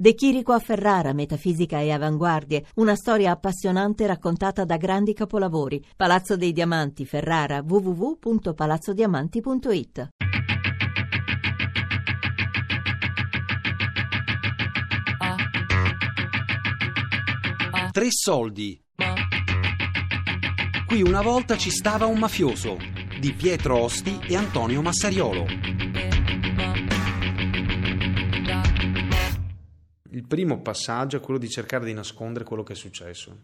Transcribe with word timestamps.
De 0.00 0.14
Chirico 0.14 0.52
a 0.52 0.58
Ferrara, 0.58 1.12
metafisica 1.12 1.80
e 1.80 1.90
avanguardie, 1.90 2.64
una 2.76 2.94
storia 2.94 3.32
appassionante 3.32 4.06
raccontata 4.06 4.64
da 4.64 4.78
grandi 4.78 5.12
capolavori. 5.12 5.84
Palazzo 5.94 6.38
dei 6.38 6.54
Diamanti, 6.54 7.04
Ferrara, 7.04 7.62
www.palazzodiamanti.it. 7.62 10.08
Tre 17.90 18.06
soldi. 18.08 18.82
Qui 20.86 21.02
una 21.02 21.20
volta 21.20 21.58
ci 21.58 21.68
stava 21.68 22.06
un 22.06 22.18
mafioso 22.18 22.78
di 23.20 23.34
Pietro 23.34 23.82
Osti 23.82 24.18
e 24.26 24.34
Antonio 24.34 24.80
Massariolo. 24.80 25.79
Il 30.12 30.26
primo 30.26 30.60
passaggio 30.60 31.16
è 31.16 31.20
quello 31.20 31.38
di 31.38 31.48
cercare 31.48 31.84
di 31.84 31.92
nascondere 31.92 32.44
quello 32.44 32.64
che 32.64 32.72
è 32.72 32.76
successo. 32.76 33.36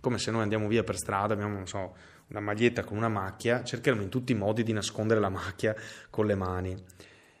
Come 0.00 0.18
se 0.18 0.30
noi 0.30 0.40
andiamo 0.40 0.68
via 0.68 0.82
per 0.82 0.96
strada, 0.96 1.34
abbiamo 1.34 1.66
so, 1.66 1.96
una 2.28 2.40
maglietta 2.40 2.82
con 2.82 2.96
una 2.96 3.08
macchia, 3.08 3.62
cercheremo 3.62 4.00
in 4.00 4.08
tutti 4.08 4.32
i 4.32 4.34
modi 4.34 4.62
di 4.62 4.72
nascondere 4.72 5.20
la 5.20 5.28
macchia 5.28 5.74
con 6.08 6.24
le 6.24 6.34
mani. 6.34 6.76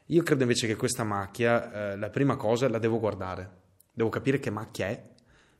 Io 0.06 0.22
credo 0.22 0.42
invece 0.42 0.66
che 0.66 0.76
questa 0.76 1.02
macchia, 1.02 1.92
eh, 1.92 1.96
la 1.96 2.10
prima 2.10 2.36
cosa 2.36 2.68
la 2.68 2.78
devo 2.78 2.98
guardare, 2.98 3.50
devo 3.90 4.10
capire 4.10 4.38
che 4.38 4.50
macchia 4.50 4.88
è, 4.88 5.02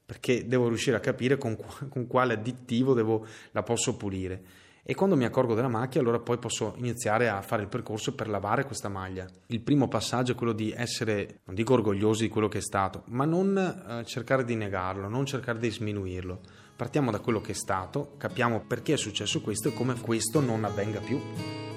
perché 0.05 0.47
devo 0.47 0.69
riuscire 0.69 0.97
a 0.97 1.01
capire 1.01 1.39
con, 1.39 1.57
con 1.89 2.07
quale 2.07 2.35
additivo 2.35 2.93
devo, 2.93 3.27
la 3.53 3.63
posso 3.63 3.97
pulire 3.97 4.64
e 4.87 4.95
quando 4.95 5.17
mi 5.17 5.25
accorgo 5.25 5.55
della 5.55 5.69
macchia 5.69 6.01
allora 6.01 6.19
poi 6.19 6.37
posso 6.37 6.75
iniziare 6.77 7.29
a 7.31 7.41
fare 7.41 7.63
il 7.63 7.69
percorso 7.69 8.15
per 8.15 8.29
lavare 8.29 8.67
questa 8.67 8.91
maglia. 8.91 9.27
Il 9.47 9.63
primo 9.63 9.89
passaggio 9.89 10.33
è 10.33 10.35
quello 10.35 10.53
di 10.53 10.73
essere, 10.77 11.41
non 11.45 11.55
dico 11.55 11.73
orgogliosi 11.73 12.25
di 12.25 12.29
quello 12.29 12.49
che 12.49 12.59
è 12.59 12.63
stato, 12.63 13.03
ma 13.07 13.25
non 13.25 13.57
eh, 13.57 14.05
cercare 14.05 14.45
di 14.45 14.55
negarlo, 14.55 15.09
non 15.09 15.25
cercare 15.25 15.59
di 15.59 15.71
sminuirlo. 15.71 16.41
Partiamo 16.77 17.11
da 17.11 17.21
quello 17.21 17.41
che 17.41 17.53
è 17.53 17.55
stato, 17.55 18.15
capiamo 18.19 18.65
perché 18.67 18.95
è 18.95 18.99
successo 18.99 19.41
questo 19.41 19.69
e 19.69 19.75
come 19.75 19.99
questo 19.99 20.41
non 20.41 20.65
avvenga 20.65 21.01
più. 21.01 21.74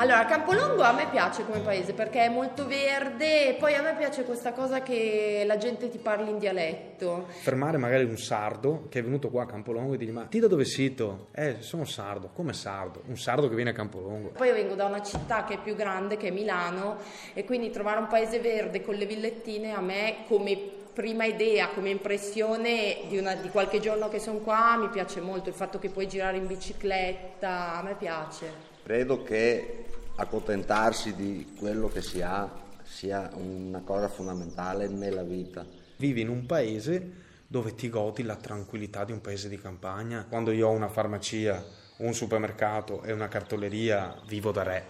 Allora, 0.00 0.26
Campolongo 0.26 0.82
a 0.82 0.92
me 0.92 1.08
piace 1.10 1.44
come 1.44 1.58
paese 1.58 1.92
perché 1.92 2.26
è 2.26 2.28
molto 2.28 2.68
verde 2.68 3.48
e 3.48 3.54
poi 3.54 3.74
a 3.74 3.82
me 3.82 3.96
piace 3.96 4.22
questa 4.22 4.52
cosa 4.52 4.80
che 4.80 5.42
la 5.44 5.56
gente 5.56 5.90
ti 5.90 5.98
parli 5.98 6.30
in 6.30 6.38
dialetto. 6.38 7.26
Fermare 7.26 7.78
magari 7.78 8.04
un 8.04 8.16
sardo 8.16 8.86
che 8.88 9.00
è 9.00 9.02
venuto 9.02 9.28
qua 9.28 9.42
a 9.42 9.46
Campolongo 9.46 9.94
e 9.94 9.96
dirgli 9.96 10.12
ma 10.12 10.26
ti 10.26 10.38
da 10.38 10.46
dove 10.46 10.64
sito? 10.64 11.30
Eh, 11.32 11.56
sono 11.58 11.84
sardo. 11.84 12.30
Come 12.32 12.52
sardo? 12.52 13.02
Un 13.06 13.16
sardo 13.16 13.48
che 13.48 13.56
viene 13.56 13.70
a 13.70 13.72
Campolongo. 13.72 14.28
Poi 14.36 14.46
io 14.46 14.54
vengo 14.54 14.76
da 14.76 14.84
una 14.84 15.02
città 15.02 15.42
che 15.42 15.54
è 15.54 15.58
più 15.58 15.74
grande, 15.74 16.16
che 16.16 16.28
è 16.28 16.30
Milano 16.30 16.98
e 17.34 17.44
quindi 17.44 17.70
trovare 17.70 17.98
un 17.98 18.06
paese 18.06 18.38
verde 18.38 18.82
con 18.82 18.94
le 18.94 19.04
villettine 19.04 19.74
a 19.74 19.80
me 19.80 20.18
come 20.28 20.56
prima 20.92 21.24
idea, 21.24 21.70
come 21.74 21.90
impressione 21.90 22.98
di, 23.08 23.18
una, 23.18 23.34
di 23.34 23.48
qualche 23.48 23.80
giorno 23.80 24.08
che 24.08 24.20
sono 24.20 24.38
qua 24.38 24.76
mi 24.76 24.90
piace 24.90 25.20
molto 25.20 25.48
il 25.48 25.56
fatto 25.56 25.80
che 25.80 25.88
puoi 25.90 26.06
girare 26.06 26.36
in 26.36 26.46
bicicletta, 26.46 27.74
a 27.74 27.82
me 27.82 27.96
piace. 27.96 28.67
Credo 28.88 29.22
che 29.22 29.84
accontentarsi 30.16 31.14
di 31.14 31.54
quello 31.58 31.88
che 31.88 32.00
si 32.00 32.22
ha 32.22 32.50
sia 32.82 33.30
una 33.34 33.82
cosa 33.82 34.08
fondamentale 34.08 34.88
nella 34.88 35.22
vita. 35.22 35.62
Vivi 35.98 36.22
in 36.22 36.30
un 36.30 36.46
paese 36.46 37.12
dove 37.46 37.74
ti 37.74 37.90
godi 37.90 38.22
la 38.22 38.36
tranquillità 38.36 39.04
di 39.04 39.12
un 39.12 39.20
paese 39.20 39.50
di 39.50 39.60
campagna. 39.60 40.24
Quando 40.26 40.52
io 40.52 40.68
ho 40.68 40.70
una 40.70 40.88
farmacia, 40.88 41.62
un 41.98 42.14
supermercato 42.14 43.02
e 43.02 43.12
una 43.12 43.28
cartoleria, 43.28 44.22
vivo 44.26 44.52
da 44.52 44.62
re. 44.62 44.86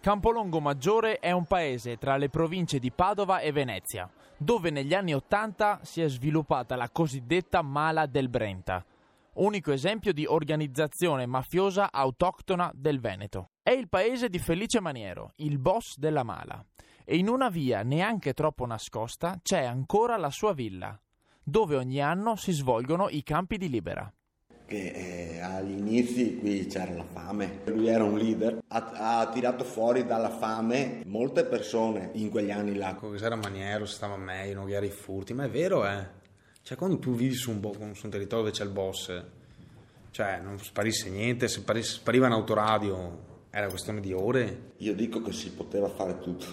Campolongo 0.00 0.58
Maggiore 0.58 1.18
è 1.18 1.32
un 1.32 1.44
paese 1.44 1.98
tra 1.98 2.16
le 2.16 2.30
province 2.30 2.78
di 2.78 2.90
Padova 2.90 3.40
e 3.40 3.52
Venezia, 3.52 4.08
dove 4.38 4.70
negli 4.70 4.94
anni 4.94 5.14
Ottanta 5.14 5.80
si 5.82 6.00
è 6.00 6.08
sviluppata 6.08 6.76
la 6.76 6.88
cosiddetta 6.88 7.60
mala 7.60 8.06
del 8.06 8.30
Brenta, 8.30 8.82
unico 9.34 9.72
esempio 9.72 10.12
di 10.12 10.26
organizzazione 10.26 11.26
mafiosa 11.26 11.92
autoctona 11.92 12.70
del 12.74 13.00
Veneto. 13.00 13.50
È 13.62 13.70
il 13.70 13.88
paese 13.88 14.28
di 14.28 14.38
Felice 14.38 14.80
Maniero, 14.80 15.32
il 15.36 15.58
boss 15.58 15.96
della 15.96 16.22
mala, 16.22 16.64
e 17.04 17.16
in 17.16 17.28
una 17.28 17.48
via 17.48 17.82
neanche 17.82 18.32
troppo 18.32 18.66
nascosta 18.66 19.38
c'è 19.42 19.64
ancora 19.64 20.16
la 20.16 20.30
sua 20.30 20.52
villa, 20.52 20.98
dove 21.42 21.76
ogni 21.76 22.00
anno 22.00 22.36
si 22.36 22.52
svolgono 22.52 23.08
i 23.08 23.22
campi 23.22 23.56
di 23.56 23.68
libera 23.68 24.12
che 24.70 24.92
eh, 25.34 25.40
agli 25.40 25.72
inizi 25.72 26.38
qui 26.38 26.64
c'era 26.66 26.94
la 26.94 27.02
fame, 27.02 27.62
lui 27.64 27.88
era 27.88 28.04
un 28.04 28.16
leader, 28.16 28.60
ha, 28.68 29.18
ha, 29.18 29.28
tirato 29.28 29.64
fuori 29.64 30.06
dalla 30.06 30.30
fame 30.30 31.02
molte 31.06 31.44
persone 31.44 32.10
in 32.12 32.30
quegli 32.30 32.52
anni 32.52 32.76
là. 32.76 32.94
Cos'era 32.94 33.34
Maniero, 33.34 33.84
stava 33.84 34.16
meglio, 34.16 34.60
Noghiera 34.60 34.86
i 34.86 34.90
furti, 34.90 35.34
ma 35.34 35.42
è 35.42 35.50
vero 35.50 35.84
eh. 35.84 36.19
Cioè, 36.70 36.78
quando 36.78 37.00
tu 37.00 37.16
vivi 37.16 37.34
su 37.34 37.50
un, 37.50 37.58
bo- 37.58 37.74
su 37.94 38.04
un 38.04 38.10
territorio 38.12 38.44
dove 38.44 38.50
c'è 38.52 38.62
il 38.62 38.70
boss, 38.70 39.22
cioè, 40.12 40.38
non 40.40 40.56
sparisse 40.60 41.10
niente, 41.10 41.48
se 41.48 41.62
paris- 41.62 41.94
spariva 41.94 42.28
in 42.28 42.32
autoradio 42.32 43.18
era 43.50 43.66
questione 43.66 43.98
di 43.98 44.12
ore. 44.12 44.74
Io 44.76 44.94
dico 44.94 45.20
che 45.20 45.32
si 45.32 45.50
poteva 45.50 45.88
fare 45.88 46.20
tutto. 46.20 46.46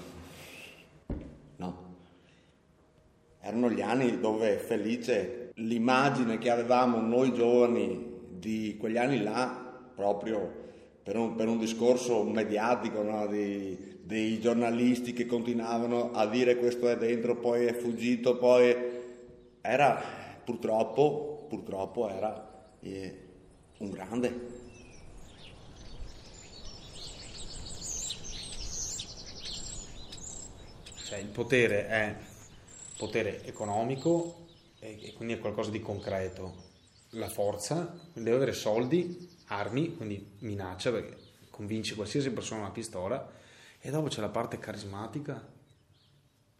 No. 1.58 1.84
Erano 3.42 3.70
gli 3.70 3.82
anni 3.82 4.20
dove 4.20 4.58
Felice, 4.58 5.52
l'immagine 5.58 6.40
che 6.40 6.50
avevamo 6.50 7.00
noi 7.00 7.32
giovani 7.32 8.16
di 8.28 8.76
quegli 8.80 8.98
anni 8.98 9.22
là, 9.22 9.80
proprio 9.94 10.52
per 11.04 11.16
un, 11.16 11.36
per 11.36 11.48
un 11.48 11.60
discorso 11.60 12.24
mediatico, 12.24 13.04
no? 13.04 13.28
di, 13.28 14.00
dei 14.02 14.40
giornalisti 14.40 15.14
che 15.14 15.28
continuavano 15.28 16.12
a 16.12 16.26
dire 16.26 16.58
questo 16.58 16.90
è 16.90 16.98
dentro, 16.98 17.36
poi 17.36 17.68
è 17.68 17.74
fuggito, 17.76 18.38
poi 18.38 18.97
era 19.68 20.02
purtroppo, 20.44 21.46
purtroppo 21.50 22.10
era 22.10 22.70
eh, 22.80 23.28
un 23.80 23.90
grande. 23.90 24.56
Cioè, 31.04 31.20
il 31.20 31.28
potere 31.28 31.88
è 31.88 32.16
potere 32.98 33.44
economico 33.46 34.48
e, 34.80 35.00
e 35.02 35.14
quindi 35.14 35.34
è 35.34 35.40
qualcosa 35.40 35.70
di 35.70 35.82
concreto. 35.82 36.66
La 37.12 37.30
forza, 37.30 37.98
deve 38.14 38.36
avere 38.36 38.54
soldi, 38.54 39.30
armi, 39.48 39.96
quindi 39.96 40.36
minaccia 40.40 40.92
perché 40.92 41.18
convince 41.50 41.96
qualsiasi 41.96 42.32
persona 42.32 42.62
una 42.62 42.72
pistola 42.72 43.32
e 43.80 43.90
dopo 43.90 44.08
c'è 44.08 44.22
la 44.22 44.30
parte 44.30 44.60
carismatica 44.60 45.56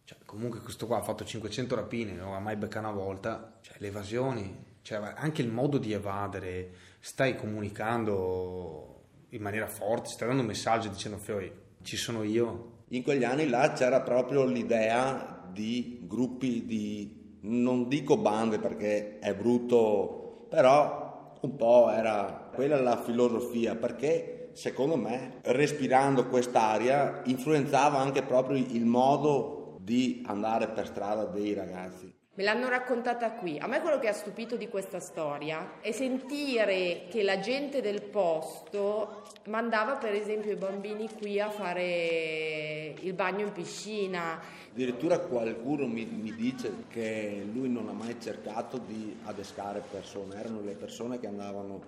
cioè, 0.08 0.16
comunque 0.24 0.60
questo 0.60 0.86
qua 0.86 0.96
ha 0.96 1.02
fatto 1.02 1.22
500 1.22 1.74
rapine, 1.74 2.12
non 2.12 2.32
ha 2.32 2.38
mai 2.38 2.56
beccato 2.56 2.88
una 2.88 2.96
volta, 2.96 3.58
cioè, 3.60 3.74
le 3.76 3.88
evasioni, 3.88 4.64
cioè, 4.80 5.12
anche 5.14 5.42
il 5.42 5.50
modo 5.50 5.76
di 5.76 5.92
evadere, 5.92 6.70
stai 6.98 7.36
comunicando 7.36 9.02
in 9.28 9.42
maniera 9.42 9.66
forte, 9.66 10.08
stai 10.08 10.28
dando 10.28 10.40
un 10.40 10.48
messaggio 10.48 10.88
dicendo 10.88 11.18
Fioi, 11.18 11.52
ci 11.82 11.98
sono 11.98 12.22
io. 12.22 12.84
In 12.88 13.02
quegli 13.02 13.24
anni 13.24 13.50
là 13.50 13.72
c'era 13.72 14.00
proprio 14.00 14.46
l'idea 14.46 15.46
di 15.52 16.00
gruppi 16.04 16.64
di, 16.64 17.36
non 17.42 17.86
dico 17.86 18.16
bande 18.16 18.58
perché 18.58 19.18
è 19.18 19.34
brutto, 19.34 20.46
però 20.48 21.36
un 21.42 21.54
po' 21.54 21.90
era 21.90 22.48
quella 22.54 22.80
la 22.80 22.96
filosofia, 22.96 23.76
perché 23.76 24.52
secondo 24.54 24.96
me 24.96 25.40
respirando 25.42 26.28
quest'aria 26.28 27.20
influenzava 27.26 27.98
anche 27.98 28.22
proprio 28.22 28.56
il 28.56 28.86
modo 28.86 29.57
di 29.88 30.22
andare 30.26 30.68
per 30.68 30.86
strada 30.86 31.24
dei 31.24 31.54
ragazzi. 31.54 32.12
Me 32.34 32.44
l'hanno 32.44 32.68
raccontata 32.68 33.32
qui. 33.32 33.58
A 33.58 33.66
me 33.66 33.80
quello 33.80 33.98
che 33.98 34.06
ha 34.06 34.12
stupito 34.12 34.56
di 34.56 34.68
questa 34.68 35.00
storia 35.00 35.80
è 35.80 35.90
sentire 35.92 37.06
che 37.08 37.22
la 37.22 37.40
gente 37.40 37.80
del 37.80 38.02
posto 38.02 39.24
mandava 39.46 39.96
per 39.96 40.12
esempio 40.12 40.52
i 40.52 40.56
bambini 40.56 41.08
qui 41.18 41.40
a 41.40 41.48
fare 41.48 42.94
il 43.00 43.12
bagno 43.14 43.46
in 43.46 43.52
piscina. 43.52 44.40
Addirittura 44.70 45.18
qualcuno 45.20 45.86
mi, 45.86 46.04
mi 46.04 46.34
dice 46.34 46.84
che 46.88 47.44
lui 47.50 47.70
non 47.70 47.88
ha 47.88 47.92
mai 47.92 48.20
cercato 48.20 48.76
di 48.76 49.16
adescare 49.24 49.82
persone, 49.90 50.38
erano 50.38 50.60
le 50.60 50.74
persone 50.74 51.18
che 51.18 51.26
andavano 51.26 51.80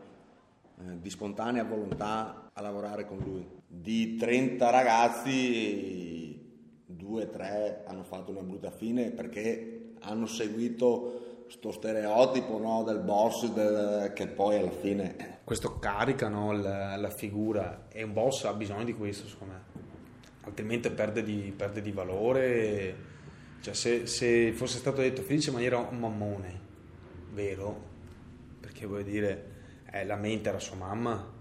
eh, 0.79 1.01
di 1.01 1.11
spontanea 1.11 1.65
volontà 1.65 2.51
a 2.53 2.61
lavorare 2.63 3.07
con 3.07 3.19
lui. 3.19 3.47
Di 3.69 4.17
30 4.17 4.71
ragazzi 4.71 6.40
due, 6.97 7.29
tre 7.31 7.83
hanno 7.87 8.03
fatto 8.03 8.31
una 8.31 8.43
brutta 8.43 8.71
fine 8.71 9.11
perché 9.11 9.93
hanno 10.01 10.27
seguito 10.27 11.45
sto 11.51 11.73
stereotipo 11.73 12.59
no, 12.59 12.85
del 12.85 13.01
boss 13.01 13.53
del, 13.53 14.13
che 14.15 14.29
poi 14.29 14.59
alla 14.59 14.71
fine... 14.71 15.39
Questo 15.43 15.81
carica 15.81 16.29
no, 16.29 16.53
la, 16.53 16.95
la, 16.97 17.11
figura 17.11 17.87
e 17.89 18.05
un 18.05 18.13
boss 18.13 18.45
ha 18.45 18.53
bisogno 18.53 18.85
di 18.85 18.95
questo 18.95 19.27
secondo 19.27 19.55
me, 19.55 19.61
altrimenti 20.43 20.91
perde 20.91 21.25
di, 21.25 21.53
perde 21.57 21.83
di 21.83 21.91
valore. 21.91 23.09
Cioè, 23.61 23.75
se, 23.75 24.07
se, 24.07 24.53
fosse 24.53 24.79
stato 24.79 25.01
detto 25.01 25.23
felice 25.23 25.49
in 25.49 25.55
maniera 25.55 25.79
un 25.79 25.99
mammone, 25.99 26.61
vero, 27.33 27.89
perché 28.61 28.87
vuol 28.87 29.03
dire 29.03 29.51
eh, 29.91 30.05
la 30.05 30.17
mente 30.17 30.49
era 30.49 30.61
sua 30.61 30.77
mamma, 30.77 31.33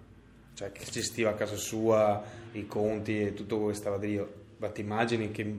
cioè 0.56 0.72
che 0.72 0.84
gestiva 0.90 1.30
a 1.30 1.36
casa 1.36 1.56
sua 1.56 2.22
i 2.54 2.66
conti 2.66 3.22
e 3.22 3.34
tutto 3.34 3.58
quello 3.58 3.72
che 3.72 3.78
stava 3.78 3.98
lì. 3.98 4.20
Ma 4.60 4.70
ti 4.70 4.82
immagini 4.82 5.32
che 5.32 5.56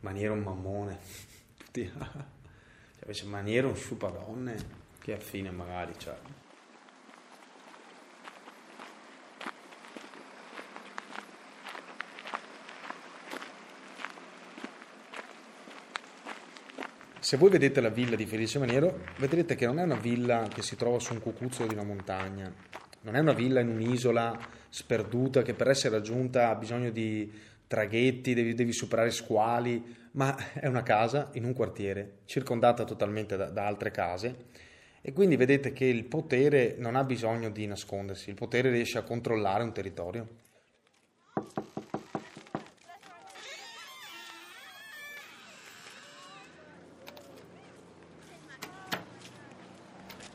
maniera 0.00 0.32
un 0.32 0.40
mammone, 0.40 0.98
tutti, 1.56 1.86
cioè, 1.96 2.24
invece 3.00 3.26
maniera 3.26 3.68
un 3.68 3.76
sciupadonne, 3.76 4.80
che 4.98 5.12
affine 5.14 5.50
magari, 5.52 5.92
cioè. 5.96 6.16
Se 17.20 17.36
voi 17.36 17.48
vedete 17.48 17.80
la 17.80 17.90
villa 17.90 18.16
di 18.16 18.26
Felice 18.26 18.58
Maniero, 18.58 19.04
vedrete 19.18 19.54
che 19.54 19.66
non 19.66 19.78
è 19.78 19.84
una 19.84 19.94
villa 19.94 20.48
che 20.52 20.62
si 20.62 20.74
trova 20.74 20.98
su 20.98 21.12
un 21.12 21.20
cucuzzolo 21.20 21.68
di 21.68 21.74
una 21.74 21.84
montagna, 21.84 22.52
non 23.02 23.14
è 23.14 23.20
una 23.20 23.32
villa 23.32 23.60
in 23.60 23.68
un'isola 23.68 24.36
sperduta 24.68 25.42
che 25.42 25.54
per 25.54 25.68
essere 25.68 25.96
raggiunta 25.96 26.48
ha 26.48 26.54
bisogno 26.56 26.90
di 26.90 27.32
traghetti, 27.72 28.34
devi, 28.34 28.52
devi 28.52 28.72
superare 28.72 29.10
squali, 29.10 29.82
ma 30.12 30.36
è 30.52 30.66
una 30.66 30.82
casa 30.82 31.30
in 31.32 31.44
un 31.44 31.54
quartiere, 31.54 32.18
circondata 32.26 32.84
totalmente 32.84 33.34
da, 33.38 33.46
da 33.46 33.66
altre 33.66 33.90
case. 33.90 34.48
E 35.00 35.14
quindi 35.14 35.36
vedete 35.36 35.72
che 35.72 35.86
il 35.86 36.04
potere 36.04 36.74
non 36.76 36.96
ha 36.96 37.02
bisogno 37.02 37.48
di 37.48 37.66
nascondersi, 37.66 38.28
il 38.28 38.34
potere 38.34 38.70
riesce 38.70 38.98
a 38.98 39.02
controllare 39.02 39.62
un 39.62 39.72
territorio. 39.72 40.28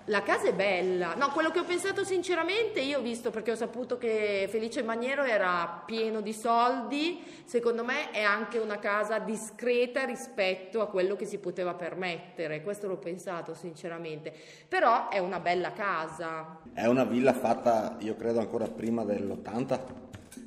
La 0.09 0.23
casa 0.23 0.47
è 0.47 0.53
bella. 0.53 1.15
No, 1.15 1.31
quello 1.31 1.51
che 1.51 1.59
ho 1.59 1.65
pensato 1.65 2.05
sinceramente, 2.05 2.79
io 2.79 2.99
ho 2.99 3.01
visto 3.01 3.29
perché 3.29 3.51
ho 3.51 3.55
saputo 3.55 3.97
che 3.97 4.47
Felice 4.49 4.81
Maniero 4.81 5.23
era 5.23 5.83
pieno 5.85 6.21
di 6.21 6.31
soldi, 6.31 7.21
secondo 7.43 7.83
me 7.83 8.11
è 8.11 8.21
anche 8.21 8.57
una 8.57 8.79
casa 8.79 9.19
discreta 9.19 10.05
rispetto 10.05 10.79
a 10.79 10.87
quello 10.87 11.17
che 11.17 11.25
si 11.25 11.39
poteva 11.39 11.73
permettere. 11.73 12.61
Questo 12.63 12.87
l'ho 12.87 12.95
pensato 12.95 13.53
sinceramente. 13.53 14.31
Però 14.65 15.09
è 15.09 15.19
una 15.19 15.41
bella 15.41 15.73
casa. 15.73 16.59
È 16.71 16.85
una 16.85 17.03
villa 17.03 17.33
fatta, 17.33 17.97
io 17.99 18.15
credo, 18.15 18.39
ancora 18.39 18.67
prima 18.69 19.03
dell'80. 19.03 19.79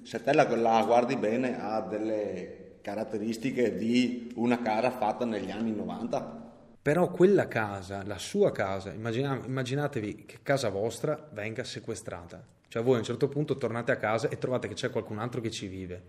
Se 0.04 0.22
te 0.22 0.32
la, 0.32 0.48
la 0.56 0.82
guardi 0.86 1.16
bene 1.16 1.60
ha 1.60 1.82
delle 1.82 2.78
caratteristiche 2.80 3.76
di 3.76 4.32
una 4.36 4.62
casa 4.62 4.90
fatta 4.90 5.26
negli 5.26 5.50
anni 5.50 5.74
90 5.74 6.48
però 6.82 7.10
quella 7.10 7.46
casa, 7.46 8.02
la 8.04 8.18
sua 8.18 8.52
casa, 8.52 8.92
immagina, 8.92 9.38
immaginatevi 9.44 10.24
che 10.24 10.38
casa 10.42 10.70
vostra 10.70 11.28
venga 11.32 11.62
sequestrata. 11.62 12.42
Cioè 12.68 12.82
voi 12.82 12.94
a 12.94 12.98
un 12.98 13.04
certo 13.04 13.28
punto 13.28 13.56
tornate 13.56 13.92
a 13.92 13.96
casa 13.96 14.28
e 14.28 14.38
trovate 14.38 14.68
che 14.68 14.74
c'è 14.74 14.90
qualcun 14.90 15.18
altro 15.18 15.40
che 15.40 15.50
ci 15.50 15.66
vive. 15.66 16.02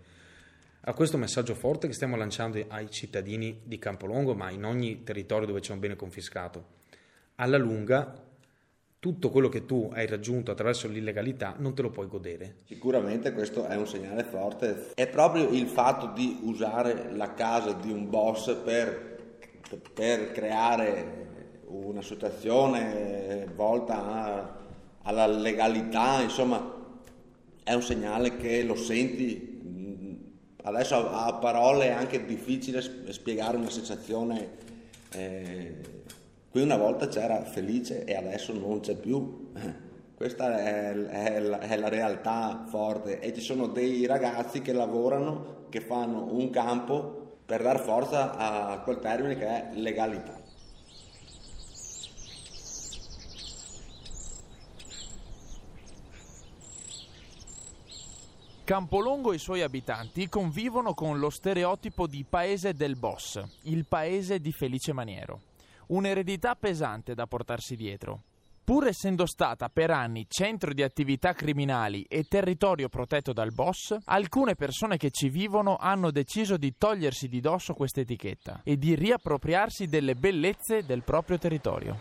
A 0.82 0.94
questo 0.94 1.18
messaggio 1.18 1.56
forte 1.56 1.88
che 1.88 1.94
stiamo 1.94 2.16
lanciando 2.16 2.64
ai 2.70 2.90
cittadini 2.90 3.62
di 3.64 3.78
Campolongo, 3.78 4.34
ma 4.34 4.50
in 4.50 4.64
ogni 4.64 5.04
territorio 5.04 5.46
dove 5.46 5.60
c'è 5.60 5.74
un 5.74 5.80
bene 5.80 5.96
confiscato. 5.96 6.80
Alla 7.36 7.58
lunga 7.58 8.30
tutto 9.02 9.32
quello 9.32 9.50
che 9.50 9.66
tu 9.66 9.90
hai 9.92 10.06
raggiunto 10.06 10.52
attraverso 10.52 10.88
l'illegalità 10.88 11.56
non 11.58 11.74
te 11.74 11.82
lo 11.82 11.90
puoi 11.90 12.06
godere. 12.06 12.58
Sicuramente 12.66 13.34
questo 13.34 13.66
è 13.66 13.76
un 13.76 13.88
segnale 13.88 14.24
forte. 14.24 14.92
È 14.94 15.08
proprio 15.08 15.50
il 15.50 15.66
fatto 15.66 16.12
di 16.14 16.40
usare 16.44 17.12
la 17.12 17.34
casa 17.34 17.74
di 17.74 17.92
un 17.92 18.08
boss 18.12 18.56
per 18.64 19.11
per 19.78 20.32
creare 20.32 21.30
una 21.68 22.02
situazione 22.02 23.48
volta 23.56 24.06
a, 24.06 24.58
alla 25.04 25.28
legalità, 25.28 26.22
insomma, 26.22 26.80
è 27.64 27.74
un 27.74 27.82
segnale 27.82 28.38
che 28.38 28.64
lo 28.64 28.76
senti. 28.76 29.50
Adesso 30.64 31.10
a 31.10 31.34
parole 31.36 31.86
è 31.86 31.92
anche 31.92 32.26
difficile 32.26 32.82
spiegare 33.12 33.58
una 33.58 33.70
sensazione. 33.70 34.70
Eh, 35.14 35.76
qui 36.50 36.62
una 36.62 36.78
volta 36.78 37.08
c'era 37.08 37.44
felice 37.44 38.04
e 38.04 38.16
adesso 38.16 38.54
non 38.54 38.80
c'è 38.82 38.96
più. 38.96 39.52
Questa 40.16 40.60
è, 40.60 40.94
è, 40.94 41.42
è 41.42 41.78
la 41.78 41.90
realtà 41.90 42.66
forte 42.68 43.20
e 43.20 43.34
ci 43.34 43.42
sono 43.42 43.66
dei 43.68 44.06
ragazzi 44.06 44.62
che 44.62 44.72
lavorano, 44.72 45.66
che 45.70 45.82
fanno 45.82 46.32
un 46.32 46.52
campo 46.52 47.21
per 47.52 47.64
dar 47.64 47.82
forza 47.82 48.38
a 48.38 48.80
quel 48.80 49.00
termine 49.00 49.36
che 49.36 49.46
è 49.46 49.72
legalità. 49.74 50.40
Campolongo 58.64 59.34
e 59.34 59.36
i 59.36 59.38
suoi 59.38 59.64
abitanti 59.64 60.30
convivono 60.30 60.94
con 60.94 61.20
lo 61.20 61.30
stereotipo 61.30 62.08
di 62.08 62.24
paese 62.24 62.74
del 62.74 62.96
boss, 62.96 63.44
il 63.64 63.86
paese 63.86 64.40
di 64.40 64.54
Felice 64.54 64.94
Maniero. 64.94 65.42
Un'eredità 65.88 66.56
pesante 66.56 67.14
da 67.14 67.28
portarsi 67.28 67.76
dietro. 67.76 68.31
Pur 68.72 68.88
essendo 68.88 69.26
stata 69.26 69.68
per 69.68 69.92
anni 69.92 70.28
centro 70.30 70.74
di 70.74 70.82
attività 70.82 71.34
criminali 71.34 72.06
e 72.08 72.24
territorio 72.24 72.88
protetto 72.88 73.34
dal 73.34 73.52
boss, 73.52 73.98
alcune 74.06 74.56
persone 74.56 74.96
che 74.96 75.12
ci 75.12 75.28
vivono 75.28 75.76
hanno 75.76 76.10
deciso 76.10 76.56
di 76.56 76.76
togliersi 76.78 77.28
di 77.28 77.42
dosso 77.42 77.74
questa 77.74 78.00
etichetta 78.00 78.62
e 78.64 78.78
di 78.78 78.96
riappropriarsi 78.96 79.88
delle 79.88 80.16
bellezze 80.16 80.86
del 80.86 81.04
proprio 81.04 81.38
territorio. 81.38 82.00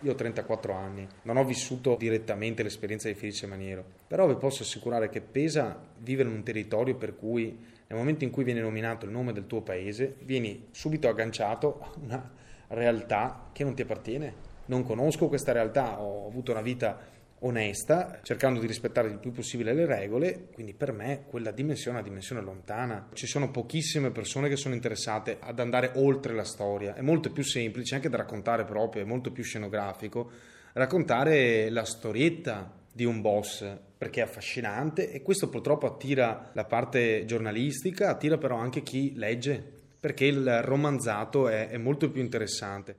Io 0.00 0.12
ho 0.12 0.14
34 0.14 0.74
anni, 0.74 1.06
non 1.24 1.36
ho 1.36 1.44
vissuto 1.44 1.96
direttamente 1.98 2.62
l'esperienza 2.62 3.08
di 3.08 3.14
Felice 3.14 3.46
Maniero, 3.46 3.84
però 4.06 4.26
vi 4.26 4.36
posso 4.36 4.62
assicurare 4.62 5.10
che 5.10 5.20
pesa 5.20 5.78
vivere 5.98 6.30
in 6.30 6.34
un 6.34 6.42
territorio 6.42 6.94
per 6.94 7.14
cui 7.16 7.72
nel 7.86 7.98
momento 7.98 8.24
in 8.24 8.30
cui 8.30 8.44
viene 8.44 8.60
nominato 8.60 9.04
il 9.04 9.12
nome 9.12 9.32
del 9.32 9.46
tuo 9.46 9.62
paese, 9.62 10.16
vieni 10.22 10.68
subito 10.70 11.08
agganciato 11.08 11.80
a 11.80 11.90
una 12.02 12.32
realtà 12.68 13.50
che 13.52 13.64
non 13.64 13.74
ti 13.74 13.82
appartiene. 13.82 14.52
Non 14.66 14.82
conosco 14.82 15.28
questa 15.28 15.52
realtà, 15.52 16.00
ho 16.00 16.26
avuto 16.26 16.52
una 16.52 16.62
vita 16.62 17.12
onesta, 17.40 18.20
cercando 18.22 18.58
di 18.58 18.66
rispettare 18.66 19.08
il 19.08 19.18
più 19.18 19.30
possibile 19.30 19.74
le 19.74 19.84
regole, 19.84 20.48
quindi 20.52 20.72
per 20.72 20.92
me 20.92 21.24
quella 21.26 21.50
dimensione 21.50 21.98
è 21.98 22.00
una 22.00 22.08
dimensione 22.08 22.40
lontana. 22.40 23.08
Ci 23.12 23.26
sono 23.26 23.50
pochissime 23.50 24.10
persone 24.10 24.48
che 24.48 24.56
sono 24.56 24.74
interessate 24.74 25.36
ad 25.40 25.58
andare 25.58 25.92
oltre 25.96 26.32
la 26.32 26.44
storia, 26.44 26.94
è 26.94 27.02
molto 27.02 27.30
più 27.32 27.42
semplice 27.42 27.96
anche 27.96 28.08
da 28.08 28.16
raccontare 28.16 28.64
proprio, 28.64 29.02
è 29.02 29.06
molto 29.06 29.30
più 29.30 29.42
scenografico, 29.42 30.30
raccontare 30.72 31.68
la 31.68 31.84
storietta 31.84 32.82
di 32.94 33.04
un 33.04 33.20
boss 33.20 33.66
perché 33.98 34.20
è 34.20 34.22
affascinante 34.22 35.10
e 35.10 35.20
questo 35.20 35.48
purtroppo 35.48 35.86
attira 35.86 36.52
la 36.54 36.64
parte 36.64 37.24
giornalistica, 37.24 38.10
attira 38.10 38.38
però 38.38 38.56
anche 38.56 38.82
chi 38.82 39.14
legge 39.16 39.72
perché 39.98 40.26
il 40.26 40.62
romanzato 40.62 41.48
è, 41.48 41.70
è 41.70 41.76
molto 41.76 42.08
più 42.10 42.22
interessante. 42.22 42.96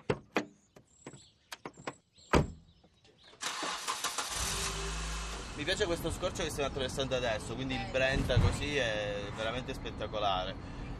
Mi 5.55 5.63
piace 5.63 5.85
questo 5.85 6.11
scorcio 6.11 6.43
che 6.43 6.49
stiamo 6.49 6.67
attraversando 6.67 7.15
adesso, 7.15 7.55
quindi 7.55 7.75
il 7.75 7.85
Brenta 7.89 8.37
così 8.37 8.75
è 8.75 9.13
veramente 9.37 9.73
spettacolare. 9.73 10.53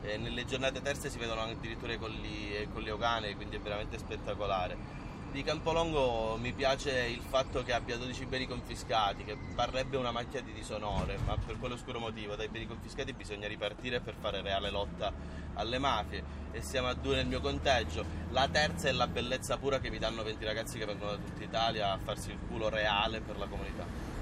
E 0.04 0.18
nelle 0.18 0.46
giornate 0.46 0.82
terze 0.82 1.10
si 1.10 1.18
vedono 1.18 1.42
addirittura 1.42 1.92
i 1.92 1.98
colli, 1.98 2.66
colli 2.72 2.90
Ocane, 2.90 3.36
quindi 3.36 3.58
è 3.58 3.60
veramente 3.60 3.98
spettacolare. 3.98 5.05
Di 5.36 5.44
Campolongo 5.44 6.38
mi 6.40 6.54
piace 6.54 7.08
il 7.08 7.20
fatto 7.20 7.62
che 7.62 7.74
abbia 7.74 7.98
12 7.98 8.26
beni 8.26 8.48
confiscati, 8.48 9.26
che 9.26 9.36
parrebbe 9.54 9.98
una 9.98 10.12
macchia 10.12 10.42
di 10.42 10.54
disonore, 10.54 11.18
ma 11.26 11.36
per 11.36 11.60
quale 11.60 11.74
oscuro 11.74 12.00
motivo? 12.00 12.38
Dai 12.38 12.48
beni 12.48 12.66
confiscati 12.66 13.12
bisogna 13.12 13.46
ripartire 13.46 14.00
per 14.00 14.16
fare 14.18 14.42
reale 14.42 14.70
lotta 14.70 15.12
alle 15.56 15.78
mafie 15.78 16.24
e 16.54 16.62
siamo 16.62 16.88
a 16.88 16.94
due 16.94 17.16
nel 17.16 17.28
mio 17.28 17.42
conteggio. 17.42 18.06
La 18.30 18.48
terza 18.48 18.88
è 18.88 18.94
la 18.94 19.08
bellezza 19.08 19.58
pura 19.58 19.80
che 19.80 19.90
mi 19.90 20.00
danno 20.00 20.24
20 20.24 20.46
ragazzi 20.46 20.78
che 20.78 20.86
vengono 20.86 21.12
da 21.12 21.18
tutta 21.18 21.44
Italia 21.44 21.92
a 21.92 22.00
farsi 22.02 22.30
il 22.30 22.40
culo 22.48 22.70
reale 22.70 23.20
per 23.20 23.38
la 23.38 23.48
comunità. 23.48 24.15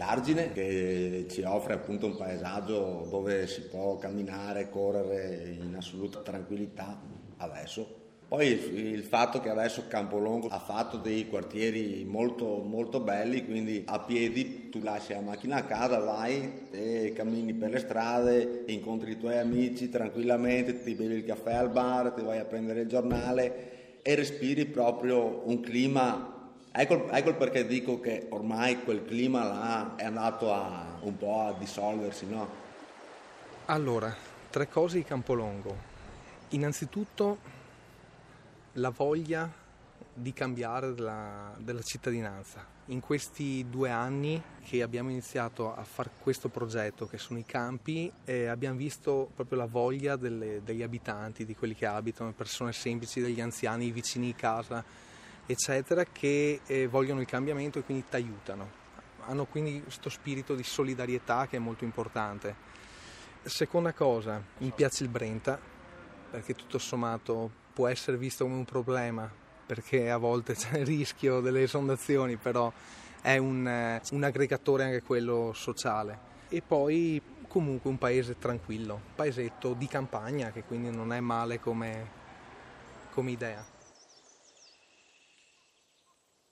L'argine 0.00 0.50
che 0.52 1.26
ci 1.28 1.42
offre 1.42 1.74
appunto 1.74 2.06
un 2.06 2.16
paesaggio 2.16 3.06
dove 3.10 3.46
si 3.46 3.60
può 3.60 3.98
camminare, 3.98 4.70
correre 4.70 5.58
in 5.60 5.74
assoluta 5.76 6.20
tranquillità 6.20 6.98
adesso. 7.36 7.98
Poi 8.26 8.46
il, 8.46 9.02
fatto 9.02 9.40
che 9.40 9.50
adesso 9.50 9.88
Campolongo 9.88 10.46
ha 10.46 10.60
fatto 10.60 10.96
dei 10.96 11.28
quartieri 11.28 12.04
molto, 12.06 12.62
molto 12.64 13.00
belli, 13.00 13.44
quindi 13.44 13.82
a 13.84 13.98
piedi 13.98 14.68
tu 14.70 14.80
lasci 14.80 15.12
la 15.12 15.20
macchina 15.20 15.56
a 15.56 15.64
casa, 15.64 15.98
vai 15.98 16.68
e 16.70 17.12
cammini 17.12 17.52
per 17.52 17.70
le 17.70 17.80
strade, 17.80 18.62
incontri 18.68 19.12
i 19.12 19.18
tuoi 19.18 19.36
amici 19.36 19.90
tranquillamente, 19.90 20.80
ti 20.82 20.94
bevi 20.94 21.16
il 21.16 21.24
caffè 21.24 21.54
al 21.54 21.70
bar, 21.70 22.12
ti 22.12 22.22
vai 22.22 22.38
a 22.38 22.44
prendere 22.44 22.82
il 22.82 22.88
giornale 22.88 23.98
e 24.00 24.14
respiri 24.14 24.64
proprio 24.64 25.42
un 25.46 25.60
clima 25.60 26.39
Ecco, 26.72 27.10
ecco, 27.10 27.34
perché 27.34 27.66
dico 27.66 27.98
che 27.98 28.26
ormai 28.30 28.84
quel 28.84 29.04
clima 29.04 29.42
là 29.44 29.96
è 29.96 30.04
andato 30.04 30.54
a, 30.54 30.98
un 31.00 31.16
po' 31.16 31.40
a 31.40 31.52
dissolversi, 31.58 32.26
no? 32.26 32.48
Allora, 33.66 34.14
tre 34.50 34.68
cose 34.68 34.98
di 34.98 35.04
Campolongo. 35.04 35.88
Innanzitutto 36.50 37.38
la 38.74 38.90
voglia 38.90 39.50
di 40.12 40.32
cambiare 40.32 40.94
della, 40.94 41.54
della, 41.58 41.82
cittadinanza. 41.82 42.64
In 42.86 43.00
questi 43.00 43.66
due 43.68 43.90
anni 43.90 44.40
che 44.62 44.82
abbiamo 44.82 45.10
iniziato 45.10 45.74
a 45.74 45.82
fare 45.82 46.10
questo 46.20 46.48
progetto, 46.48 47.06
che 47.06 47.18
sono 47.18 47.38
i 47.38 47.44
campi, 47.44 48.12
eh, 48.24 48.46
abbiamo 48.46 48.76
visto 48.76 49.30
proprio 49.34 49.58
la 49.58 49.66
voglia 49.66 50.16
delle, 50.16 50.62
degli 50.62 50.82
abitanti, 50.82 51.44
di 51.44 51.56
quelli 51.56 51.74
che 51.74 51.86
abitano, 51.86 52.32
persone 52.32 52.72
semplici, 52.72 53.20
degli 53.20 53.40
anziani, 53.40 53.86
i 53.86 53.92
vicini 53.92 54.26
di 54.26 54.34
casa, 54.34 54.84
eccetera, 55.50 56.04
che 56.04 56.60
eh, 56.66 56.86
vogliono 56.86 57.20
il 57.20 57.26
cambiamento 57.26 57.78
e 57.78 57.82
quindi 57.82 58.04
ti 58.08 58.16
aiutano. 58.16 58.78
Hanno 59.26 59.46
quindi 59.46 59.82
questo 59.82 60.08
spirito 60.08 60.54
di 60.54 60.62
solidarietà 60.62 61.46
che 61.46 61.56
è 61.56 61.60
molto 61.60 61.84
importante. 61.84 62.68
Seconda 63.42 63.92
cosa, 63.92 64.42
mi 64.58 64.70
piace 64.74 65.02
il 65.02 65.08
Brenta, 65.08 65.58
perché 66.30 66.54
tutto 66.54 66.78
sommato 66.78 67.50
può 67.72 67.86
essere 67.88 68.16
visto 68.16 68.44
come 68.44 68.56
un 68.56 68.64
problema, 68.64 69.30
perché 69.66 70.10
a 70.10 70.16
volte 70.16 70.54
c'è 70.56 70.78
il 70.78 70.86
rischio 70.86 71.40
delle 71.40 71.62
esondazioni, 71.62 72.36
però 72.36 72.72
è 73.20 73.36
un, 73.36 73.66
eh, 73.66 74.00
un 74.12 74.24
aggregatore 74.24 74.84
anche 74.84 75.02
quello 75.02 75.52
sociale. 75.54 76.28
E 76.48 76.62
poi 76.62 77.20
comunque 77.46 77.90
un 77.90 77.98
paese 77.98 78.38
tranquillo, 78.38 78.94
un 78.94 79.14
paesetto 79.14 79.74
di 79.74 79.86
campagna 79.86 80.50
che 80.50 80.62
quindi 80.64 80.90
non 80.90 81.12
è 81.12 81.20
male 81.20 81.60
come, 81.60 82.08
come 83.12 83.30
idea. 83.30 83.78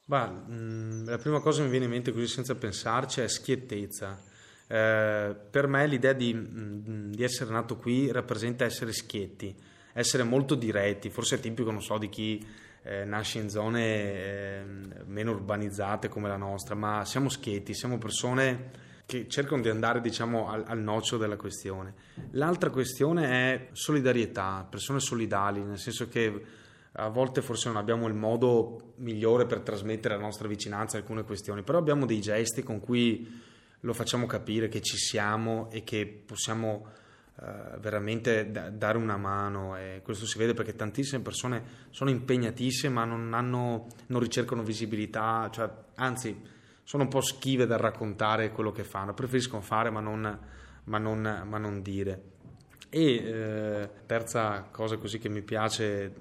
Bah, 0.09 0.27
mh, 0.27 1.05
la 1.05 1.19
prima 1.19 1.39
cosa 1.39 1.59
che 1.59 1.65
mi 1.65 1.71
viene 1.71 1.85
in 1.85 1.91
mente 1.91 2.13
così 2.13 2.27
senza 2.27 2.55
pensarci 2.55 3.21
è 3.21 3.29
schiettezza. 3.29 4.19
Eh, 4.67 5.37
per 5.51 5.67
me 5.67 5.87
l'idea 5.87 6.15
di, 6.15 6.33
mh, 6.33 7.11
di, 7.11 7.23
essere 7.23 7.51
nato 7.51 7.77
qui 7.77 8.11
rappresenta 8.11 8.65
essere 8.65 8.95
schietti, 8.95 9.55
essere 9.93 10.23
molto 10.23 10.55
diretti, 10.55 11.11
forse 11.11 11.37
è 11.37 11.41
tipico, 11.41 11.71
non 11.71 11.83
so, 11.83 11.99
di 11.99 12.09
chi 12.09 12.43
eh, 12.85 13.05
nasce 13.05 13.39
in 13.39 13.51
zone 13.51 13.85
eh, 13.85 14.65
meno 15.05 15.33
urbanizzate 15.33 16.09
come 16.09 16.29
la 16.29 16.39
nostra, 16.39 16.75
ma 16.75 17.05
siamo 17.05 17.29
schietti, 17.29 17.75
siamo 17.75 17.99
persone 17.99 18.71
che 19.05 19.29
cercano 19.29 19.61
di 19.61 19.69
andare 19.69 20.01
diciamo, 20.01 20.49
al, 20.49 20.65
al 20.67 20.79
nocciolo 20.79 21.21
della 21.21 21.37
questione. 21.37 21.93
L'altra 22.31 22.71
questione 22.71 23.27
è 23.29 23.69
solidarietà, 23.73 24.67
persone 24.71 25.01
solidali, 25.01 25.63
nel 25.63 25.79
senso 25.79 26.09
che 26.09 26.43
a 27.01 27.09
volte 27.09 27.43
forse 27.43 27.69
non 27.69 27.77
abbiamo 27.77 28.09
il 28.09 28.15
modo 28.15 28.95
migliore 28.97 29.47
per 29.47 29.61
trasmettere 29.61 30.17
la 30.17 30.21
nostra 30.21 30.49
vicinanza 30.49 30.97
alcune 30.97 31.23
questioni, 31.23 31.63
però 31.63 31.79
abbiamo 31.79 32.07
dei 32.07 32.21
gesti 32.21 32.63
con 32.63 32.81
cui 32.81 33.41
lo 33.81 33.93
facciamo 33.93 34.27
capire 34.27 34.69
che 34.69 34.81
ci 34.81 34.97
siamo 34.97 35.71
e 35.71 35.85
che 35.85 36.23
possiamo 36.27 36.87
uh, 37.37 37.79
veramente 37.79 38.51
da- 38.51 38.71
dare 38.71 38.99
una 38.99 39.17
mano 39.17 39.77
e 39.77 40.01
questo 40.03 40.27
si 40.27 40.39
vede 40.39 40.55
perché 40.55 40.75
tantissime 40.75 41.23
persone 41.23 41.63
sono 41.91 42.11
impegnatissime 42.11 42.93
ma 42.93 43.05
non, 43.05 43.33
hanno, 43.33 43.87
non 44.07 44.21
ricercano 44.21 44.65
visibilità, 44.65 45.49
cioè, 45.53 45.71
anzi 45.95 46.37
sono 46.83 47.05
un 47.05 47.09
po' 47.09 47.21
schive 47.21 47.67
dal 47.67 47.79
raccontare 47.79 48.51
quello 48.51 48.73
che 48.73 48.83
fanno, 48.83 49.15
preferiscono 49.15 49.63
fare 49.63 49.91
ma 49.91 50.01
non, 50.01 50.39
ma 50.85 50.99
non, 50.99 51.43
ma 51.47 51.59
non 51.59 51.81
dire. 51.81 52.37
E 52.91 53.15
eh, 53.17 53.91
terza 54.07 54.63
cosa 54.71 54.97
così 54.97 55.19
che 55.19 55.29
mi 55.29 55.43
piace 55.43 56.05
eh, 56.05 56.13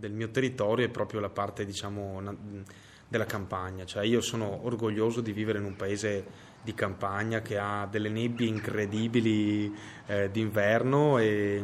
del 0.00 0.12
mio 0.12 0.30
territorio 0.30 0.86
è 0.86 0.88
proprio 0.88 1.20
la 1.20 1.28
parte 1.28 1.64
diciamo 1.64 2.22
della 3.06 3.26
campagna, 3.26 3.84
cioè 3.84 4.04
io 4.04 4.20
sono 4.20 4.64
orgoglioso 4.64 5.20
di 5.20 5.32
vivere 5.32 5.58
in 5.58 5.64
un 5.64 5.76
paese 5.76 6.48
di 6.62 6.74
campagna 6.74 7.40
che 7.40 7.58
ha 7.58 7.86
delle 7.90 8.08
nebbie 8.08 8.46
incredibili 8.48 9.72
eh, 10.06 10.30
d'inverno 10.30 11.18
e, 11.18 11.62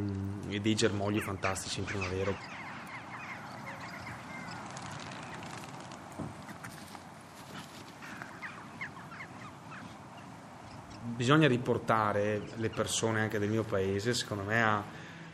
e 0.49 0.61
dei 0.61 0.75
germogli 0.75 1.21
fantastici 1.21 1.81
in 1.81 1.87
primavera. 1.87 2.55
bisogna 11.17 11.49
riportare 11.49 12.43
le 12.57 12.69
persone 12.69 13.21
anche 13.23 13.39
del 13.39 13.49
mio 13.49 13.63
paese, 13.63 14.13
secondo 14.13 14.43
me, 14.45 14.63
a 14.63 14.85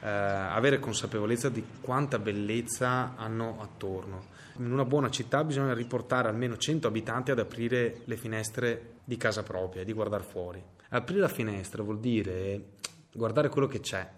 eh, 0.02 0.09
avere 0.09 0.80
consapevolezza 0.80 1.49
di 1.49 1.64
quanta 1.80 2.18
bellezza 2.18 3.14
hanno 3.16 3.61
attorno. 3.61 4.30
In 4.59 4.73
una 4.73 4.85
buona 4.85 5.11
città 5.11 5.44
bisogna 5.44 5.73
riportare 5.73 6.28
almeno 6.28 6.56
100 6.56 6.88
abitanti 6.88 7.30
ad 7.30 7.38
aprire 7.38 8.00
le 8.04 8.16
finestre 8.16 8.97
di 9.04 9.16
casa 9.16 9.44
propria, 9.44 9.85
di 9.85 9.92
guardare 9.92 10.25
fuori. 10.25 10.62
Aprire 10.90 11.21
la 11.21 11.28
finestra 11.28 11.82
vuol 11.82 12.00
dire 12.00 12.73
guardare 13.14 13.49
quello 13.49 13.68
che 13.68 13.80
c'è, 13.80 14.11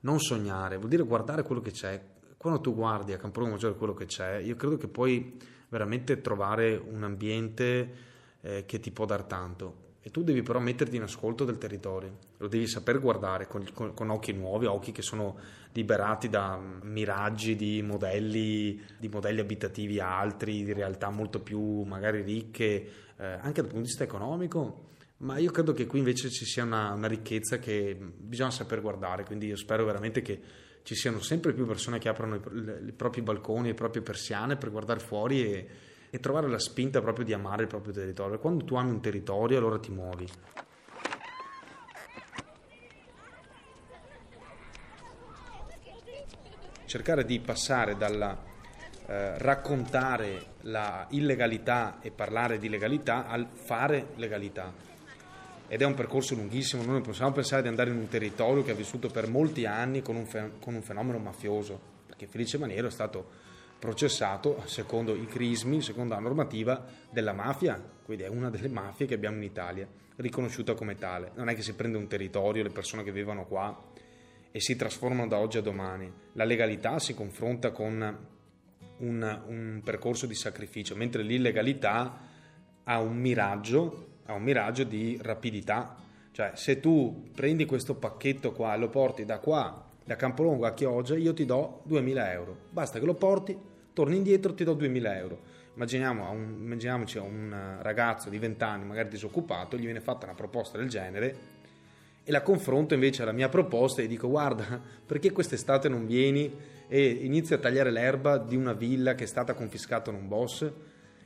non 0.00 0.20
sognare, 0.20 0.76
vuol 0.76 0.90
dire 0.90 1.02
guardare 1.02 1.42
quello 1.42 1.62
che 1.62 1.70
c'è. 1.70 2.00
Quando 2.36 2.60
tu 2.60 2.74
guardi 2.74 3.12
a 3.12 3.18
Campolongo 3.18 3.54
Maggiore 3.54 3.74
quello 3.76 3.94
che 3.94 4.06
c'è, 4.06 4.36
io 4.36 4.54
credo 4.54 4.76
che 4.76 4.88
puoi 4.88 5.38
veramente 5.68 6.20
trovare 6.20 6.76
un 6.76 7.04
ambiente 7.04 7.94
eh, 8.42 8.64
che 8.66 8.80
ti 8.80 8.90
può 8.90 9.06
dar 9.06 9.24
tanto 9.24 9.88
e 10.02 10.10
tu 10.10 10.22
devi 10.22 10.42
però 10.42 10.58
metterti 10.60 10.96
in 10.96 11.02
ascolto 11.02 11.44
del 11.44 11.58
territorio, 11.58 12.16
lo 12.38 12.48
devi 12.48 12.66
saper 12.66 13.00
guardare 13.00 13.46
con, 13.46 13.66
con, 13.74 13.92
con, 13.92 14.08
occhi 14.08 14.32
nuovi, 14.32 14.64
occhi 14.64 14.92
che 14.92 15.02
sono 15.02 15.36
liberati 15.72 16.30
da 16.30 16.58
miraggi 16.82 17.54
di 17.54 17.82
modelli, 17.82 18.80
di 18.98 19.08
modelli 19.08 19.40
abitativi 19.40 20.00
altri, 20.00 20.64
di 20.64 20.72
realtà 20.72 21.10
molto 21.10 21.40
più 21.40 21.82
magari 21.82 22.22
ricche, 22.22 22.90
eh, 23.16 23.24
anche 23.24 23.60
dal 23.60 23.66
punto 23.66 23.76
di 23.76 23.82
vista 23.82 24.04
economico. 24.04 24.88
Ma 25.18 25.36
io 25.36 25.50
credo 25.50 25.74
che 25.74 25.84
qui 25.84 25.98
invece 25.98 26.30
ci 26.30 26.46
sia 26.46 26.64
una, 26.64 26.92
una 26.92 27.06
ricchezza 27.06 27.58
che 27.58 27.94
bisogna 27.94 28.50
saper 28.50 28.80
guardare, 28.80 29.24
quindi 29.24 29.48
io 29.48 29.56
spero 29.56 29.84
veramente 29.84 30.22
che 30.22 30.40
ci 30.82 30.94
siano 30.94 31.20
sempre 31.20 31.52
più 31.52 31.66
persone 31.66 31.98
che 31.98 32.08
aprono 32.08 32.36
i, 32.36 32.40
i 32.88 32.92
propri 32.92 33.20
balconi, 33.20 33.68
le 33.68 33.74
proprie 33.74 34.00
persiane 34.00 34.56
per 34.56 34.70
guardare 34.70 35.00
fuori 35.00 35.44
e 35.44 35.68
e 36.10 36.18
trovare 36.18 36.48
la 36.48 36.58
spinta 36.58 37.00
proprio 37.00 37.24
di 37.24 37.32
amare 37.32 37.62
il 37.62 37.68
proprio 37.68 37.92
territorio. 37.92 38.38
Quando 38.38 38.64
tu 38.64 38.74
ami 38.74 38.90
un 38.90 39.00
territorio 39.00 39.58
allora 39.58 39.78
ti 39.78 39.90
muovi. 39.92 40.28
Cercare 46.84 47.24
di 47.24 47.38
passare 47.38 47.96
dalla 47.96 48.48
eh, 49.10 49.38
raccontare 49.38 50.46
la 50.62 51.04
illegalità 51.10 51.98
e 52.00 52.12
parlare 52.12 52.58
di 52.58 52.68
legalità 52.68 53.26
al 53.26 53.48
fare 53.52 54.10
legalità. 54.14 54.72
Ed 55.66 55.82
è 55.82 55.84
un 55.84 55.94
percorso 55.94 56.36
lunghissimo, 56.36 56.82
noi 56.82 56.92
non 56.92 57.02
possiamo 57.02 57.32
pensare 57.32 57.62
di 57.62 57.68
andare 57.68 57.90
in 57.90 57.96
un 57.96 58.06
territorio 58.06 58.62
che 58.62 58.70
ha 58.70 58.74
vissuto 58.74 59.08
per 59.08 59.28
molti 59.28 59.66
anni 59.66 60.00
con 60.00 60.14
un 60.14 60.82
fenomeno 60.82 61.18
mafioso, 61.18 61.80
perché 62.06 62.26
Felice 62.28 62.58
Maniero 62.58 62.86
è 62.86 62.90
stato 62.90 63.30
processato 63.80 64.62
secondo 64.66 65.16
i 65.16 65.26
crismi, 65.26 65.80
secondo 65.80 66.14
la 66.14 66.20
normativa 66.20 66.84
della 67.10 67.32
mafia, 67.32 67.82
quindi 68.04 68.22
è 68.24 68.28
una 68.28 68.50
delle 68.50 68.68
mafie 68.68 69.06
che 69.06 69.14
abbiamo 69.14 69.36
in 69.38 69.42
Italia, 69.42 69.88
riconosciuta 70.16 70.74
come 70.74 70.96
tale. 70.96 71.32
Non 71.34 71.48
è 71.48 71.54
che 71.54 71.62
si 71.62 71.74
prende 71.74 71.96
un 71.96 72.06
territorio, 72.06 72.62
le 72.62 72.70
persone 72.70 73.02
che 73.02 73.10
vivono 73.10 73.46
qua 73.46 73.88
e 74.52 74.60
si 74.60 74.76
trasformano 74.76 75.28
da 75.28 75.38
oggi 75.38 75.58
a 75.58 75.62
domani. 75.62 76.12
La 76.34 76.44
legalità 76.44 76.98
si 76.98 77.14
confronta 77.14 77.70
con 77.70 78.18
un, 78.98 79.42
un 79.46 79.80
percorso 79.82 80.26
di 80.26 80.34
sacrificio, 80.34 80.94
mentre 80.94 81.22
l'illegalità 81.22 82.18
ha 82.84 83.00
un 83.00 83.16
miraggio, 83.16 84.18
ha 84.26 84.34
un 84.34 84.42
miraggio 84.42 84.84
di 84.84 85.18
rapidità. 85.22 85.96
Cioè, 86.32 86.52
se 86.54 86.80
tu 86.80 87.30
prendi 87.34 87.64
questo 87.64 87.94
pacchetto 87.94 88.52
qua 88.52 88.74
e 88.74 88.78
lo 88.78 88.90
porti 88.90 89.24
da 89.24 89.38
qua, 89.38 89.88
da 90.04 90.16
Campolongo 90.16 90.66
a 90.66 90.74
Chioggia, 90.74 91.16
io 91.16 91.32
ti 91.32 91.44
do 91.44 91.82
2000 91.84 92.32
euro. 92.32 92.56
Basta 92.70 92.98
che 92.98 93.06
lo 93.06 93.14
porti, 93.14 93.56
torni 94.00 94.16
indietro, 94.16 94.54
ti 94.54 94.64
do 94.64 94.72
2000 94.72 95.16
euro. 95.18 95.38
Immaginiamo 95.74 96.32
immaginiamoci 96.32 97.18
a 97.18 97.22
un 97.22 97.76
ragazzo 97.82 98.30
di 98.30 98.38
20 98.38 98.64
anni, 98.64 98.86
magari 98.86 99.10
disoccupato, 99.10 99.76
gli 99.76 99.84
viene 99.84 100.00
fatta 100.00 100.24
una 100.24 100.34
proposta 100.34 100.78
del 100.78 100.88
genere 100.88 101.36
e 102.24 102.32
la 102.32 102.40
confronto 102.40 102.94
invece 102.94 103.22
alla 103.22 103.32
mia 103.32 103.50
proposta 103.50 104.00
e 104.00 104.06
dico 104.06 104.26
guarda, 104.26 104.80
perché 105.04 105.32
quest'estate 105.32 105.90
non 105.90 106.06
vieni 106.06 106.50
e 106.88 107.08
inizi 107.08 107.52
a 107.52 107.58
tagliare 107.58 107.90
l'erba 107.90 108.38
di 108.38 108.56
una 108.56 108.72
villa 108.72 109.14
che 109.14 109.24
è 109.24 109.26
stata 109.26 109.52
confiscata 109.52 110.10
da 110.10 110.16
un 110.16 110.28
boss? 110.28 110.62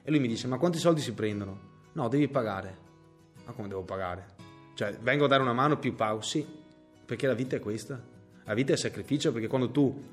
E 0.02 0.10
lui 0.10 0.18
mi 0.18 0.26
dice 0.26 0.48
ma 0.48 0.58
quanti 0.58 0.78
soldi 0.78 1.00
si 1.00 1.12
prendono? 1.12 1.72
No, 1.92 2.08
devi 2.08 2.26
pagare. 2.26 2.76
Ma 3.46 3.52
come 3.52 3.68
devo 3.68 3.82
pagare? 3.82 4.26
Cioè, 4.74 4.98
vengo 5.00 5.26
a 5.26 5.28
dare 5.28 5.42
una 5.42 5.52
mano 5.52 5.78
più 5.78 5.94
pago? 5.94 6.22
Sì, 6.22 6.44
perché 7.06 7.28
la 7.28 7.34
vita 7.34 7.54
è 7.54 7.60
questa. 7.60 8.02
La 8.42 8.54
vita 8.54 8.72
è 8.72 8.76
sacrificio 8.76 9.30
perché 9.30 9.46
quando 9.46 9.70
tu 9.70 10.12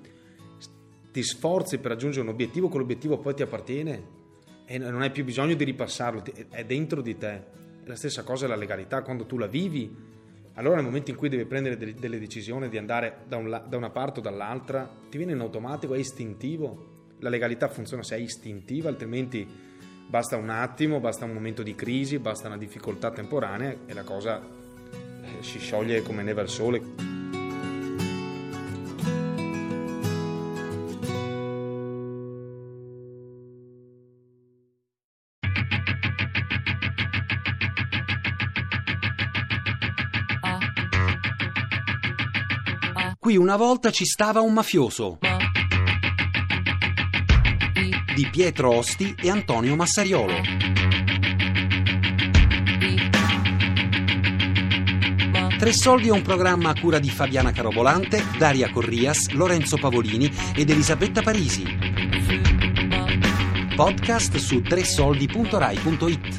ti 1.11 1.23
sforzi 1.23 1.77
per 1.77 1.91
raggiungere 1.91 2.23
un 2.23 2.29
obiettivo, 2.29 2.69
quell'obiettivo 2.69 3.17
poi 3.17 3.33
ti 3.33 3.41
appartiene 3.41 4.19
e 4.65 4.77
non 4.77 5.01
hai 5.01 5.11
più 5.11 5.25
bisogno 5.25 5.53
di 5.53 5.63
ripassarlo, 5.63 6.23
è 6.49 6.63
dentro 6.63 7.01
di 7.01 7.17
te. 7.17 7.59
La 7.85 7.95
stessa 7.95 8.23
cosa 8.23 8.45
è 8.45 8.47
la 8.47 8.55
legalità, 8.55 9.01
quando 9.01 9.25
tu 9.25 9.37
la 9.37 9.47
vivi, 9.47 9.93
allora 10.53 10.75
nel 10.75 10.85
momento 10.85 11.11
in 11.11 11.17
cui 11.17 11.29
devi 11.29 11.45
prendere 11.45 11.77
delle 11.77 12.19
decisioni 12.19 12.69
di 12.69 12.77
andare 12.77 13.23
da, 13.27 13.37
un, 13.37 13.63
da 13.67 13.77
una 13.77 13.89
parte 13.89 14.19
o 14.19 14.21
dall'altra, 14.21 14.89
ti 15.09 15.17
viene 15.17 15.33
in 15.33 15.39
automatico, 15.39 15.93
è 15.93 15.97
istintivo. 15.97 16.89
La 17.19 17.29
legalità 17.29 17.67
funziona 17.67 18.03
se 18.03 18.15
è 18.15 18.19
istintiva, 18.19 18.89
altrimenti 18.89 19.45
basta 20.07 20.37
un 20.37 20.49
attimo, 20.49 20.99
basta 20.99 21.25
un 21.25 21.31
momento 21.31 21.63
di 21.63 21.75
crisi, 21.75 22.19
basta 22.19 22.47
una 22.47 22.57
difficoltà 22.57 23.11
temporanea 23.11 23.75
e 23.85 23.93
la 23.93 24.03
cosa 24.03 24.41
si 25.41 25.59
scioglie 25.59 26.01
come 26.01 26.23
neve 26.23 26.41
al 26.41 26.49
sole. 26.49 27.10
Qui 43.23 43.37
una 43.37 43.55
volta 43.55 43.91
ci 43.91 44.03
stava 44.03 44.41
un 44.41 44.51
mafioso. 44.51 45.19
Di 48.15 48.27
Pietro 48.31 48.75
Osti 48.75 49.13
e 49.15 49.29
Antonio 49.29 49.75
Massariolo. 49.75 50.33
Tre 55.55 55.71
soldi 55.71 56.07
è 56.07 56.11
un 56.11 56.23
programma 56.23 56.69
a 56.71 56.79
cura 56.79 56.97
di 56.97 57.11
Fabiana 57.11 57.51
Carobolante, 57.51 58.23
Daria 58.39 58.71
Corrias, 58.71 59.29
Lorenzo 59.33 59.77
Pavolini 59.77 60.27
ed 60.55 60.71
Elisabetta 60.71 61.21
Parisi. 61.21 61.63
Podcast 63.75 64.37
su 64.37 64.63
tresoldi.rai.it. 64.63 66.30